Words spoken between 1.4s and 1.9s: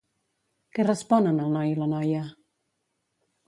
el noi i